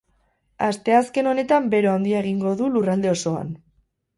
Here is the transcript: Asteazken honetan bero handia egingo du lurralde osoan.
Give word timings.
Asteazken 0.67 1.29
honetan 1.33 1.67
bero 1.75 1.91
handia 1.91 2.25
egingo 2.25 2.55
du 2.63 2.73
lurralde 2.79 3.13
osoan. 3.17 3.57